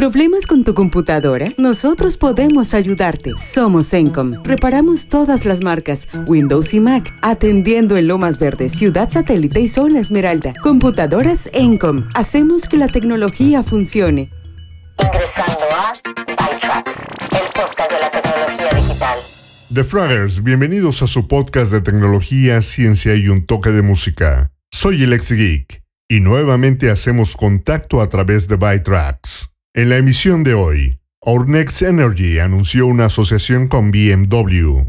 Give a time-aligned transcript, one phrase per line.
[0.00, 1.52] ¿Problemas con tu computadora?
[1.58, 3.34] Nosotros podemos ayudarte.
[3.36, 4.32] Somos Encom.
[4.44, 10.00] Reparamos todas las marcas, Windows y Mac, atendiendo en Lomas Verdes, Ciudad Satélite y Zona
[10.00, 10.54] Esmeralda.
[10.62, 12.08] Computadoras Encom.
[12.14, 14.30] Hacemos que la tecnología funcione.
[15.04, 17.00] Ingresando a ByTrax,
[17.32, 19.18] el podcast de la tecnología digital.
[19.74, 24.50] The Fraggers, bienvenidos a su podcast de tecnología, ciencia y un toque de música.
[24.70, 29.50] Soy el ex geek y nuevamente hacemos contacto a través de ByTrax.
[29.72, 34.80] En la emisión de hoy, Ornex Energy anunció una asociación con BMW.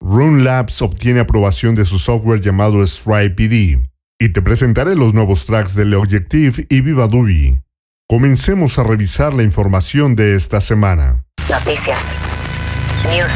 [0.00, 3.90] Rune Labs obtiene aprobación de su software llamado Stripe PD.
[4.18, 7.60] Y te presentaré los nuevos tracks de Objective y Viva Dubi.
[8.08, 11.26] Comencemos a revisar la información de esta semana.
[11.50, 12.00] Noticias.
[13.04, 13.32] News.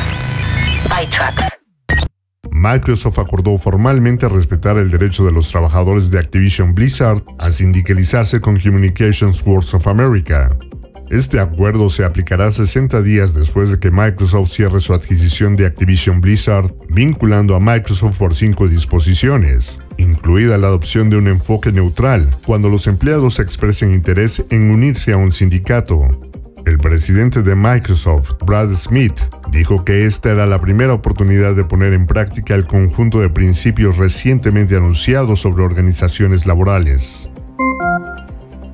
[2.51, 8.59] Microsoft acordó formalmente respetar el derecho de los trabajadores de Activision Blizzard a sindicalizarse con
[8.59, 10.49] Communications Works of America.
[11.11, 16.21] Este acuerdo se aplicará 60 días después de que Microsoft cierre su adquisición de Activision
[16.21, 22.71] Blizzard, vinculando a Microsoft por cinco disposiciones, incluida la adopción de un enfoque neutral cuando
[22.71, 26.09] los empleados expresen interés en unirse a un sindicato.
[26.65, 31.93] El presidente de Microsoft, Brad Smith, dijo que esta era la primera oportunidad de poner
[31.93, 37.29] en práctica el conjunto de principios recientemente anunciados sobre organizaciones laborales.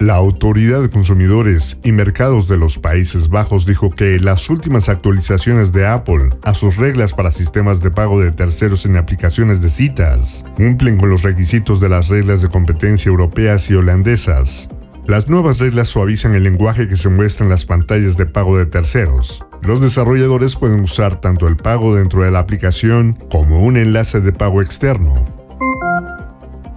[0.01, 5.75] La Autoridad de Consumidores y Mercados de los Países Bajos dijo que las últimas actualizaciones
[5.75, 10.47] de Apple a sus reglas para sistemas de pago de terceros en aplicaciones de citas
[10.57, 14.71] cumplen con los requisitos de las reglas de competencia europeas y holandesas.
[15.07, 18.65] Las nuevas reglas suavizan el lenguaje que se muestra en las pantallas de pago de
[18.65, 19.45] terceros.
[19.61, 24.33] Los desarrolladores pueden usar tanto el pago dentro de la aplicación como un enlace de
[24.33, 25.40] pago externo.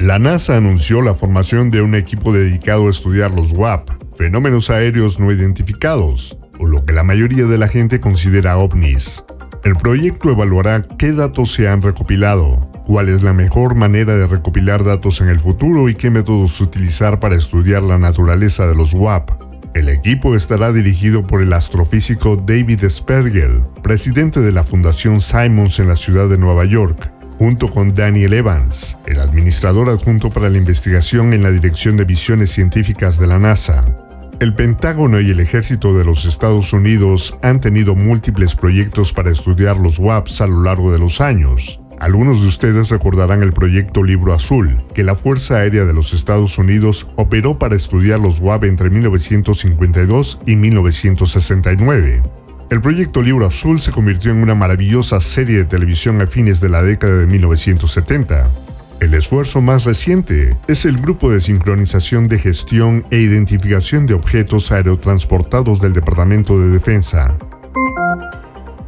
[0.04, 5.18] La NASA anunció la formación de un equipo dedicado a estudiar los WAP, fenómenos aéreos
[5.18, 9.24] no identificados, o lo que la mayoría de la gente considera ovnis.
[9.64, 14.84] El proyecto evaluará qué datos se han recopilado, cuál es la mejor manera de recopilar
[14.84, 19.32] datos en el futuro y qué métodos utilizar para estudiar la naturaleza de los WAP.
[19.74, 25.88] El equipo estará dirigido por el astrofísico David Spergel, presidente de la Fundación Simons en
[25.88, 31.34] la ciudad de Nueva York, junto con Daniel Evans, el administrador adjunto para la investigación
[31.34, 33.86] en la Dirección de Visiones Científicas de la NASA.
[34.40, 39.78] El Pentágono y el Ejército de los Estados Unidos han tenido múltiples proyectos para estudiar
[39.78, 41.80] los WAPs a lo largo de los años.
[42.00, 46.58] Algunos de ustedes recordarán el proyecto Libro Azul, que la Fuerza Aérea de los Estados
[46.58, 52.22] Unidos operó para estudiar los WAP entre 1952 y 1969.
[52.70, 56.70] El proyecto Libro Azul se convirtió en una maravillosa serie de televisión a fines de
[56.70, 58.50] la década de 1970.
[59.00, 64.72] El esfuerzo más reciente es el Grupo de Sincronización de Gestión e Identificación de Objetos
[64.72, 67.38] Aerotransportados del Departamento de Defensa.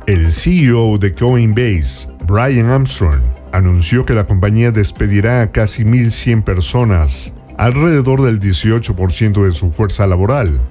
[0.07, 3.21] El CEO de Coinbase, Brian Armstrong,
[3.51, 10.07] anunció que la compañía despedirá a casi 1.100 personas, alrededor del 18% de su fuerza
[10.07, 10.61] laboral,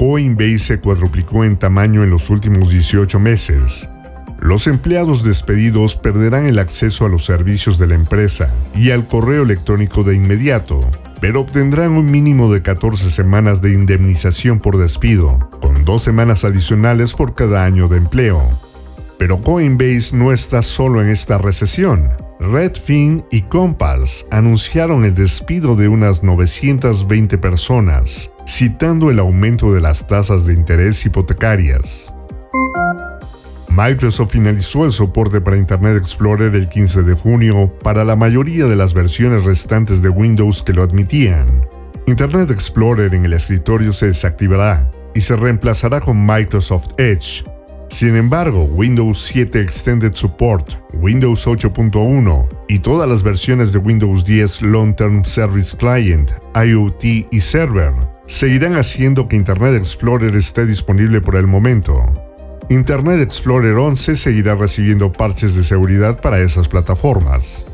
[0.00, 3.90] Coinbase se cuadruplicó en tamaño en los últimos 18 meses.
[4.40, 9.42] Los empleados despedidos perderán el acceso a los servicios de la empresa y al correo
[9.42, 10.80] electrónico de inmediato,
[11.20, 17.12] pero obtendrán un mínimo de 14 semanas de indemnización por despido, con dos semanas adicionales
[17.12, 18.42] por cada año de empleo.
[19.18, 22.08] Pero Coinbase no está solo en esta recesión.
[22.40, 30.06] Redfin y Compass anunciaron el despido de unas 920 personas, citando el aumento de las
[30.06, 32.14] tasas de interés hipotecarias.
[33.68, 38.76] Microsoft finalizó el soporte para Internet Explorer el 15 de junio para la mayoría de
[38.76, 41.66] las versiones restantes de Windows que lo admitían.
[42.06, 47.44] Internet Explorer en el escritorio se desactivará y se reemplazará con Microsoft Edge,
[47.90, 54.62] sin embargo, Windows 7 Extended Support, Windows 8.1 y todas las versiones de Windows 10
[54.62, 57.92] Long Term Service Client, IoT y Server
[58.30, 62.04] seguirán haciendo que Internet Explorer esté disponible por el momento.
[62.68, 67.66] Internet Explorer 11 seguirá recibiendo parches de seguridad para esas plataformas.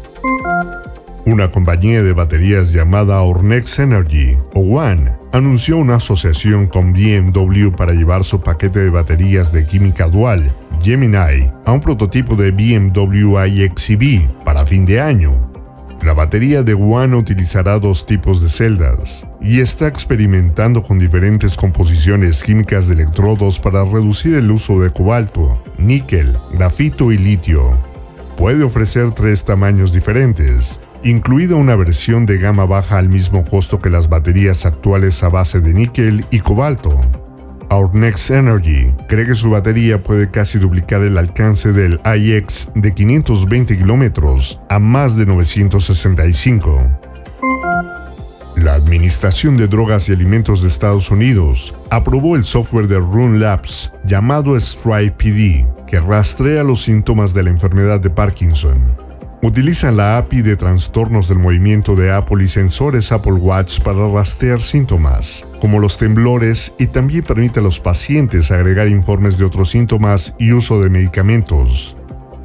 [1.27, 7.93] Una compañía de baterías llamada Ornex Energy, o One, anunció una asociación con BMW para
[7.93, 14.27] llevar su paquete de baterías de química dual, Gemini, a un prototipo de BMW iXEV
[14.43, 15.56] para fin de año.
[16.03, 22.43] La batería de One utilizará dos tipos de celdas y está experimentando con diferentes composiciones
[22.43, 27.79] químicas de electrodos para reducir el uso de cobalto, níquel, grafito y litio.
[28.37, 33.91] Puede ofrecer tres tamaños diferentes, incluida una versión de gama baja al mismo costo que
[33.91, 37.01] las baterías actuales a base de níquel y cobalto.
[37.71, 42.95] Our Next Energy cree que su batería puede casi duplicar el alcance del iX de
[42.95, 46.83] 520 kilómetros a más de 965.
[48.57, 53.93] La Administración de Drogas y Alimentos de Estados Unidos aprobó el software de Rune Labs
[54.05, 59.06] llamado Stripe PD, que rastrea los síntomas de la enfermedad de Parkinson.
[59.43, 64.63] Utilizan la API de trastornos del movimiento de Apple y sensores Apple Watch para rastrear
[64.63, 70.35] síntomas, como los temblores, y también permite a los pacientes agregar informes de otros síntomas
[70.39, 71.97] y uso de medicamentos.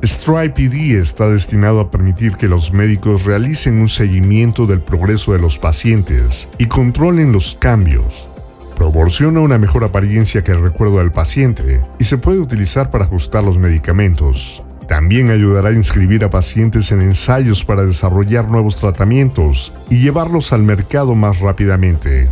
[0.03, 5.39] Stripe ID está destinado a permitir que los médicos realicen un seguimiento del progreso de
[5.39, 8.29] los pacientes y controlen los cambios.
[8.75, 13.43] Proporciona una mejor apariencia que el recuerdo del paciente y se puede utilizar para ajustar
[13.43, 14.63] los medicamentos.
[14.91, 20.63] También ayudará a inscribir a pacientes en ensayos para desarrollar nuevos tratamientos y llevarlos al
[20.63, 22.29] mercado más rápidamente.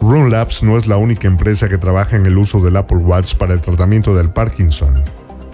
[0.00, 3.34] Run Labs no es la única empresa que trabaja en el uso del Apple Watch
[3.34, 5.04] para el tratamiento del Parkinson.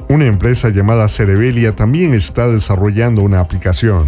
[0.08, 4.06] Una empresa llamada Cerebelia también está desarrollando una aplicación.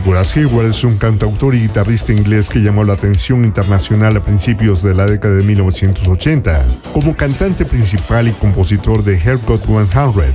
[0.00, 4.82] Nicholas Hayward es un cantautor y guitarrista inglés que llamó la atención internacional a principios
[4.82, 6.64] de la década de 1980
[6.94, 10.34] como cantante principal y compositor de Haircut 100.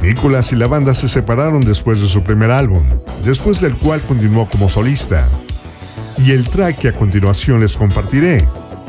[0.00, 2.82] Nicholas y la banda se separaron después de su primer álbum,
[3.22, 5.28] después del cual continuó como solista.
[6.16, 8.48] Y el track que a continuación les compartiré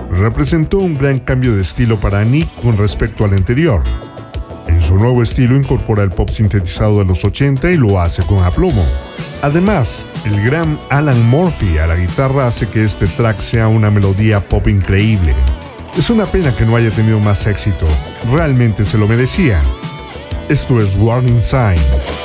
[0.10, 3.84] representó un gran cambio de estilo para Nick con respecto al anterior.
[4.68, 8.42] En su nuevo estilo incorpora el pop sintetizado de los 80 y lo hace con
[8.42, 8.86] aplomo.
[9.42, 14.40] Además, el gran Alan Murphy a la guitarra hace que este track sea una melodía
[14.40, 15.34] pop increíble.
[15.98, 17.88] Es una pena que no haya tenido más éxito,
[18.32, 19.64] realmente se lo merecía.
[20.48, 22.21] Esto es Warning Sign.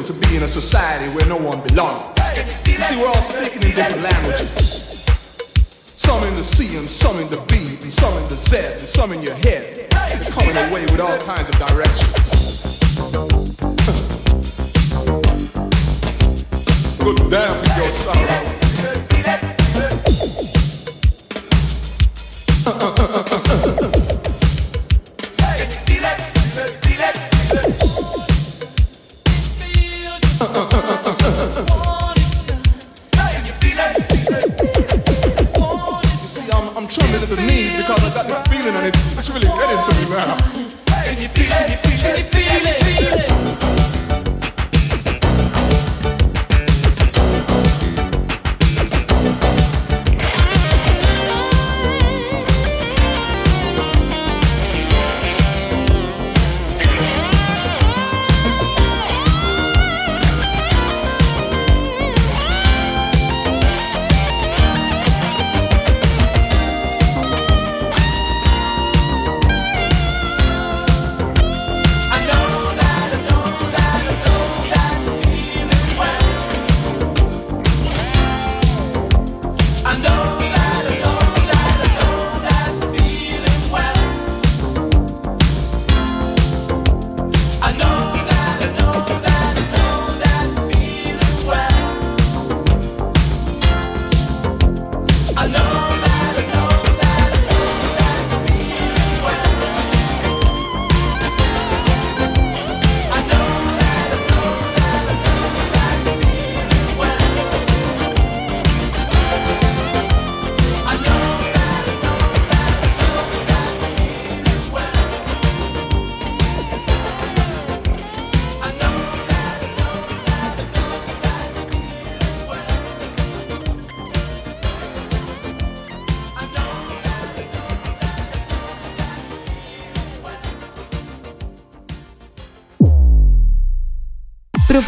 [0.00, 2.18] Like to be in a society where no one belongs.
[2.22, 5.04] See, we're all speaking in different languages.
[5.94, 8.80] Some in the C and some in the B and some in the Z and
[8.80, 9.90] some in your head.
[9.90, 12.39] They're coming away with all kinds of directions.
[38.76, 40.49] And it's, it's really getting to me now.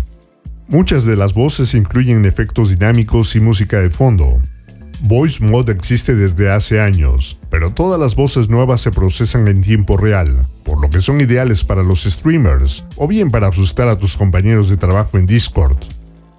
[0.68, 4.42] Muchas de las voces incluyen efectos dinámicos y música de fondo,
[5.02, 9.96] Voice Mod existe desde hace años, pero todas las voces nuevas se procesan en tiempo
[9.96, 14.18] real, por lo que son ideales para los streamers o bien para asustar a tus
[14.18, 15.78] compañeros de trabajo en Discord.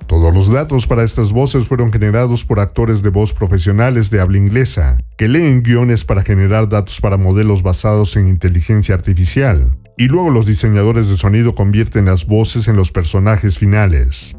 [0.08, 4.38] Todos los datos para estas voces fueron generados por actores de voz profesionales de habla
[4.38, 10.30] inglesa, que leen guiones para generar datos para modelos basados en inteligencia artificial, y luego
[10.30, 14.34] los diseñadores de sonido convierten las voces en los personajes finales.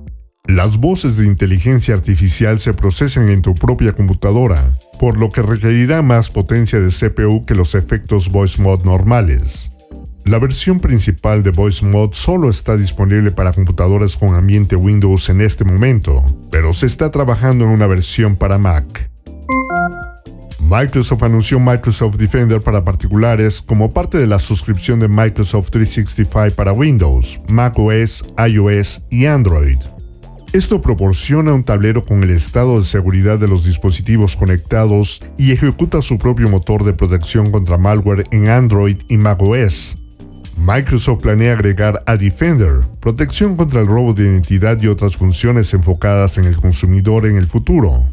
[0.49, 6.01] Las voces de inteligencia artificial se procesan en tu propia computadora, por lo que requerirá
[6.01, 9.71] más potencia de CPU que los efectos Voice Mod normales.
[10.25, 15.41] La versión principal de Voice Mod solo está disponible para computadoras con ambiente Windows en
[15.41, 19.11] este momento, pero se está trabajando en una versión para Mac.
[20.61, 26.73] Microsoft anunció Microsoft Defender para particulares como parte de la suscripción de Microsoft 365 para
[26.73, 29.77] Windows, macOS, iOS y Android.
[30.51, 36.01] Esto proporciona un tablero con el estado de seguridad de los dispositivos conectados y ejecuta
[36.01, 39.95] su propio motor de protección contra malware en Android y macOS.
[40.57, 46.39] Microsoft planea agregar a Defender, protección contra el robo de identidad y otras funciones enfocadas
[46.39, 48.03] en el consumidor en el futuro.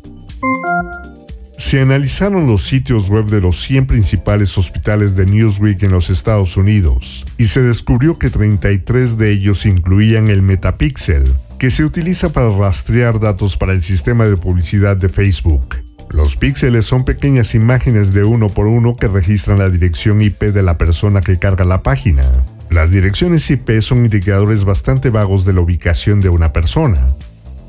[1.56, 6.58] Se analizaron los sitios web de los 100 principales hospitales de Newsweek en los Estados
[6.58, 12.50] Unidos y se descubrió que 33 de ellos incluían el Metapixel, que se utiliza para
[12.50, 15.76] rastrear datos para el sistema de publicidad de Facebook.
[16.10, 20.62] Los píxeles son pequeñas imágenes de uno por uno que registran la dirección IP de
[20.62, 22.24] la persona que carga la página.
[22.70, 27.14] Las direcciones IP son indicadores bastante vagos de la ubicación de una persona,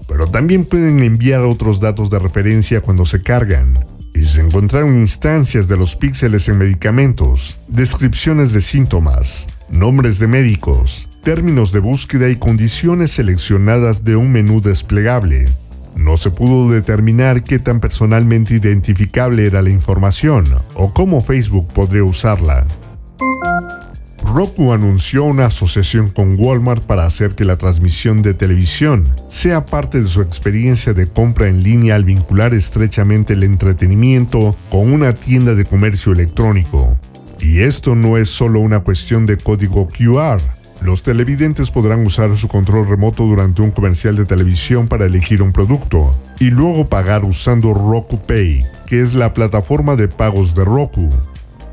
[0.08, 3.73] pero también pueden enviar otros datos de referencia cuando se cargan.
[4.13, 11.10] Y se encontraron instancias de los píxeles en medicamentos, descripciones de síntomas, nombres de médicos,
[11.23, 15.47] términos de búsqueda y condiciones seleccionadas de un menú desplegable.
[15.95, 22.03] No se pudo determinar qué tan personalmente identificable era la información o cómo Facebook podría
[22.03, 22.65] usarla.
[24.23, 30.01] Roku anunció una asociación con Walmart para hacer que la transmisión de televisión sea parte
[30.01, 35.56] de su experiencia de compra en línea al vincular estrechamente el entretenimiento con una tienda
[35.56, 36.97] de comercio electrónico.
[37.39, 40.41] Y esto no es solo una cuestión de código QR.
[40.82, 45.52] Los televidentes podrán usar su control remoto durante un comercial de televisión para elegir un
[45.52, 51.10] producto y luego pagar usando Roku Pay, que es la plataforma de pagos de Roku.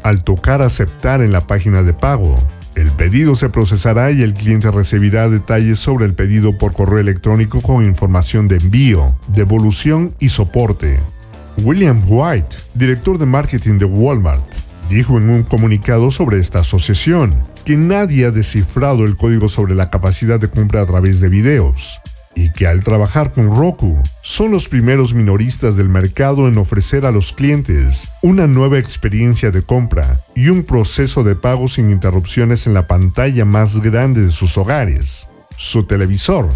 [0.03, 2.37] Al tocar aceptar en la página de pago,
[2.77, 7.61] el pedido se procesará y el cliente recibirá detalles sobre el pedido por correo electrónico
[7.63, 10.99] con información de envío, devolución y soporte.
[11.59, 14.45] William White, director de marketing de Walmart,
[14.89, 19.91] dijo en un comunicado sobre esta asociación que nadie ha descifrado el código sobre la
[19.91, 22.01] capacidad de compra a través de videos
[22.35, 27.13] y que al trabajar con Roku son los primeros minoristas del mercado en ofrecer a
[27.13, 32.75] los clientes una nueva experiencia de compra y un proceso de pago sin interrupciones en
[32.75, 36.51] la pantalla más grande de sus hogares, su televisor.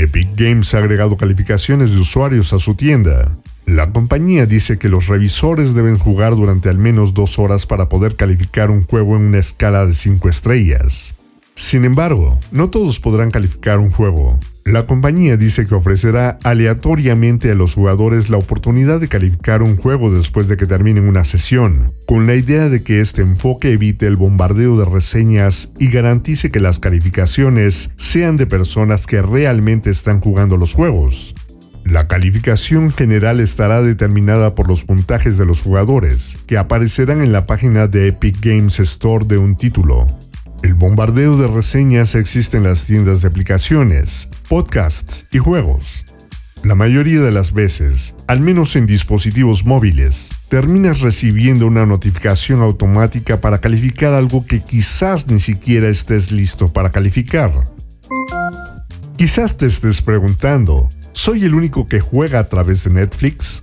[0.00, 3.36] Epic Games ha agregado calificaciones de usuarios a su tienda,
[3.66, 8.16] la compañía dice que los revisores deben jugar durante al menos dos horas para poder
[8.16, 11.14] calificar un juego en una escala de 5 estrellas.
[11.54, 14.40] Sin embargo, no todos podrán calificar un juego.
[14.64, 20.12] La compañía dice que ofrecerá aleatoriamente a los jugadores la oportunidad de calificar un juego
[20.12, 24.16] después de que terminen una sesión, con la idea de que este enfoque evite el
[24.16, 30.56] bombardeo de reseñas y garantice que las calificaciones sean de personas que realmente están jugando
[30.56, 31.34] los juegos,
[31.84, 37.46] la calificación general estará determinada por los puntajes de los jugadores, que aparecerán en la
[37.46, 40.06] página de Epic Games Store de un título.
[40.62, 46.04] El bombardeo de reseñas existe en las tiendas de aplicaciones, podcasts y juegos.
[46.62, 53.40] La mayoría de las veces, al menos en dispositivos móviles, terminas recibiendo una notificación automática
[53.40, 57.70] para calificar algo que quizás ni siquiera estés listo para calificar.
[59.16, 63.62] Quizás te estés preguntando, ¿Soy el único que juega a través de Netflix?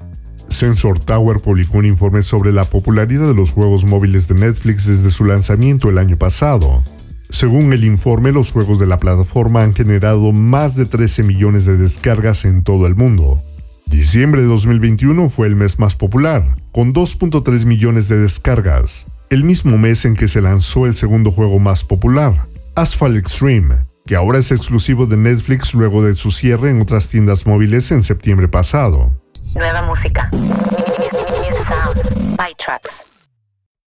[0.49, 5.11] Sensor Tower publicó un informe sobre la popularidad de los juegos móviles de Netflix desde
[5.11, 6.83] su lanzamiento el año pasado.
[7.29, 11.77] Según el informe, los juegos de la plataforma han generado más de 13 millones de
[11.77, 13.43] descargas en todo el mundo.
[13.85, 19.77] Diciembre de 2021 fue el mes más popular, con 2.3 millones de descargas, el mismo
[19.77, 24.51] mes en que se lanzó el segundo juego más popular, Asphalt Extreme, que ahora es
[24.51, 29.11] exclusivo de Netflix luego de su cierre en otras tiendas móviles en septiembre pasado.
[29.55, 30.29] Nueva música.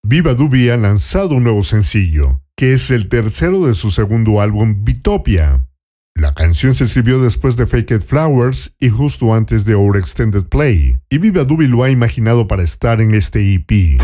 [0.02, 4.84] Viva Dubi ha lanzado un nuevo sencillo, que es el tercero de su segundo álbum
[4.84, 5.66] Bitopia.
[6.14, 10.98] La canción se escribió después de Faked Flowers y justo antes de Our Extended Play,
[11.08, 14.00] y Viva Dubi lo ha imaginado para estar en este EP.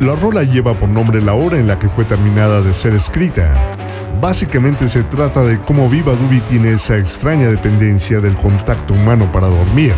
[0.00, 3.74] La rola lleva por nombre la hora en la que fue terminada de ser escrita,
[4.20, 9.48] Básicamente se trata de cómo Viva Dubi tiene esa extraña dependencia del contacto humano para
[9.48, 9.92] dormir.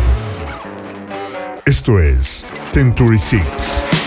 [1.67, 4.06] Esto es Century Six.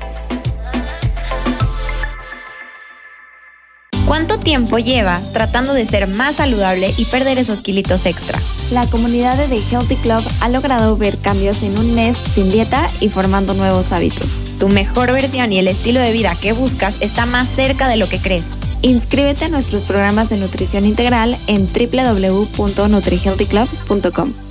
[4.11, 8.37] ¿Cuánto tiempo llevas tratando de ser más saludable y perder esos kilitos extra?
[8.69, 12.89] la comunidad de The Healthy Club ha logrado ver cambios en un mes sin dieta
[12.99, 14.57] y formando nuevos hábitos.
[14.59, 18.09] Tu mejor versión y el estilo de vida que buscas está más cerca de lo
[18.09, 18.47] que crees.
[18.81, 24.50] Inscríbete a nuestros programas de nutrición integral en www.nutrihealthyclub.com.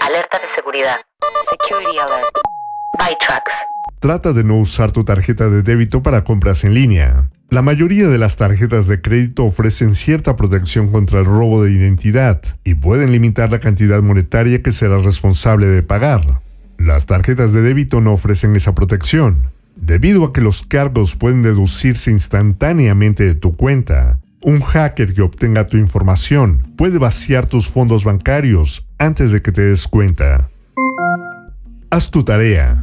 [0.00, 0.96] Alerta de seguridad.
[1.48, 2.34] Security alert.
[2.98, 3.52] ByTrax.
[4.00, 7.30] Trata de no usar tu tarjeta de débito para compras en línea.
[7.50, 12.42] La mayoría de las tarjetas de crédito ofrecen cierta protección contra el robo de identidad
[12.64, 16.40] y pueden limitar la cantidad monetaria que serás responsable de pagar.
[16.78, 22.10] Las tarjetas de débito no ofrecen esa protección, debido a que los cargos pueden deducirse
[22.10, 24.13] instantáneamente de tu cuenta.
[24.46, 29.62] Un hacker que obtenga tu información puede vaciar tus fondos bancarios antes de que te
[29.62, 30.50] des cuenta.
[31.90, 32.82] Haz tu tarea.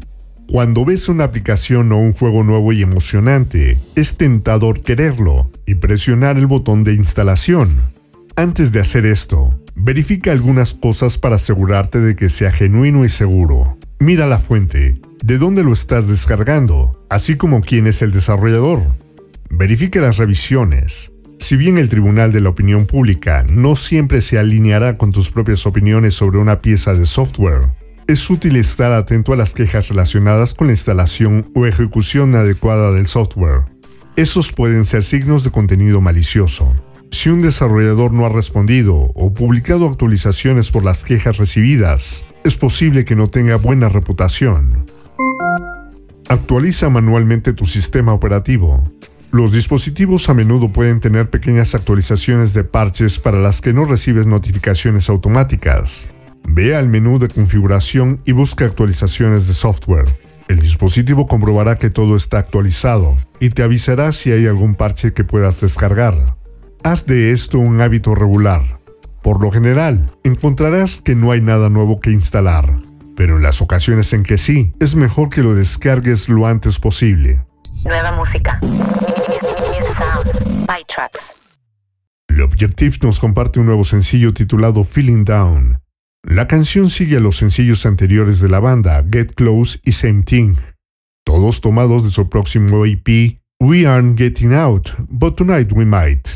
[0.50, 6.40] Cuando ves una aplicación o un juego nuevo y emocionante, es tentador quererlo y presionar
[6.40, 7.94] el botón de instalación.
[8.36, 13.78] Antes de hacer esto, verifica algunas cosas para asegurarte de que sea genuino y seguro.
[14.00, 18.82] Mira la fuente, de dónde lo estás descargando, así como quién es el desarrollador.
[19.52, 21.11] Verifica las revisiones.
[21.42, 25.66] Si bien el Tribunal de la Opinión Pública no siempre se alineará con tus propias
[25.66, 27.68] opiniones sobre una pieza de software,
[28.08, 33.08] es útil estar atento a las quejas relacionadas con la instalación o ejecución adecuada del
[33.08, 33.64] software.
[34.16, 36.76] Esos pueden ser signos de contenido malicioso.
[37.10, 43.04] Si un desarrollador no ha respondido o publicado actualizaciones por las quejas recibidas, es posible
[43.04, 44.86] que no tenga buena reputación.
[46.30, 48.90] Actualiza manualmente tu sistema operativo.
[49.32, 54.28] Los dispositivos a menudo pueden tener pequeñas actualizaciones de parches para las que no recibes
[54.28, 56.10] notificaciones automáticas.
[56.44, 60.20] Ve al menú de configuración y busca actualizaciones de software.
[60.50, 65.24] El dispositivo comprobará que todo está actualizado y te avisará si hay algún parche que
[65.24, 66.36] puedas descargar.
[66.84, 68.82] Haz de esto un hábito regular.
[69.24, 72.82] Por lo general, encontrarás que no hay nada nuevo que instalar,
[73.16, 77.46] pero en las ocasiones en que sí, es mejor que lo descargues lo antes posible.
[77.86, 78.60] Nueva música.
[78.62, 80.68] New sounds.
[80.68, 81.58] ByTrax.
[82.28, 85.82] The Objective nos comparte un nuevo sencillo titulado Feeling Down.
[86.24, 90.56] La canción sigue a los sencillos anteriores de la banda, Get Close y Same Thing,
[91.26, 96.28] todos tomados de su próximo EP, We Aren't Getting Out, But Tonight We Might.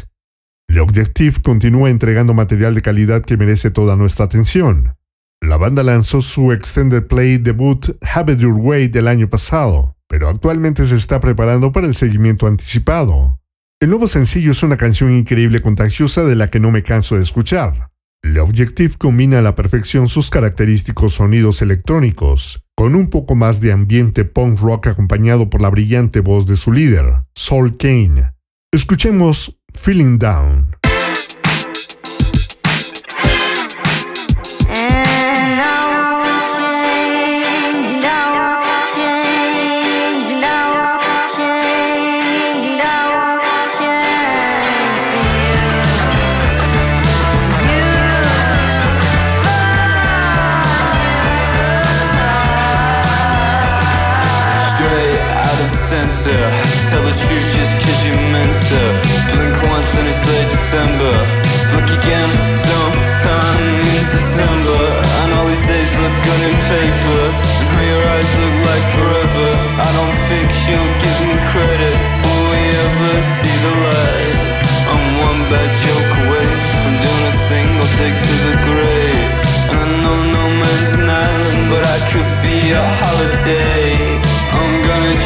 [0.68, 4.96] The Objective continúa entregando material de calidad que merece toda nuestra atención.
[5.42, 10.30] La banda lanzó su extended play debut Have It Your Way del año pasado, pero
[10.30, 13.40] actualmente se está preparando para el seguimiento anticipado.
[13.82, 17.24] El nuevo sencillo es una canción increíble contagiosa de la que no me canso de
[17.24, 17.92] escuchar.
[18.22, 23.72] The Objective combina a la perfección sus característicos sonidos electrónicos, con un poco más de
[23.72, 28.34] ambiente punk rock acompañado por la brillante voz de su líder, Saul Kane.
[28.72, 30.85] Escuchemos Feeling Down.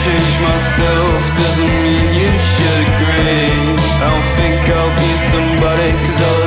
[0.10, 3.78] Change myself Doesn't mean you should agree.
[4.02, 6.39] I don't think I'll be somebody Cause all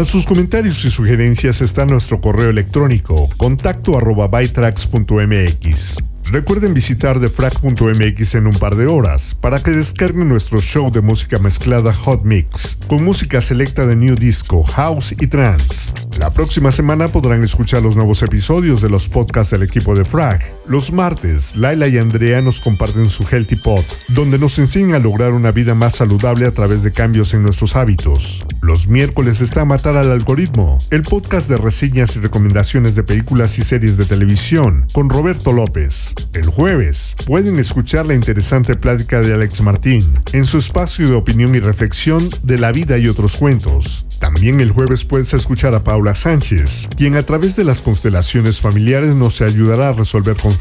[0.00, 5.98] Para sus comentarios y sugerencias está nuestro correo electrónico contacto arroba bytrax.mx.
[6.24, 11.38] Recuerden visitar defrag.mx en un par de horas para que descarguen nuestro show de música
[11.38, 15.92] mezclada Hot Mix, con música selecta de New Disco, House y Trance.
[16.18, 20.59] La próxima semana podrán escuchar los nuevos episodios de los podcasts del equipo de Frag.
[20.70, 25.32] Los martes, Laila y Andrea nos comparten su Healthy Pod, donde nos enseñan a lograr
[25.32, 28.46] una vida más saludable a través de cambios en nuestros hábitos.
[28.62, 33.64] Los miércoles está Matar al Algoritmo, el podcast de reseñas y recomendaciones de películas y
[33.64, 36.14] series de televisión, con Roberto López.
[36.34, 41.52] El jueves pueden escuchar la interesante plática de Alex Martín en su espacio de opinión
[41.56, 44.06] y reflexión de la vida y otros cuentos.
[44.20, 49.16] También el jueves puedes escuchar a Paula Sánchez, quien a través de las constelaciones familiares
[49.16, 50.59] nos ayudará a resolver conflictos.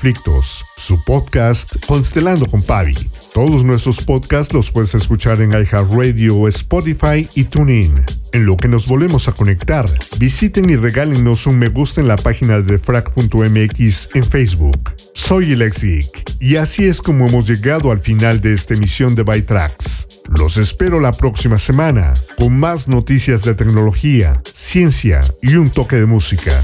[0.78, 2.96] Su podcast Constelando con Pavi.
[3.34, 8.06] Todos nuestros podcasts los puedes escuchar en iHeartRadio, Spotify y TuneIn.
[8.32, 9.86] En lo que nos volvemos a conectar,
[10.18, 14.96] visiten y regálenos un me gusta en la página de frac.mx en Facebook.
[15.14, 19.24] Soy el Geek, y así es como hemos llegado al final de esta emisión de
[19.24, 20.08] Bytrax.
[20.30, 26.06] Los espero la próxima semana con más noticias de tecnología, ciencia y un toque de
[26.06, 26.64] música.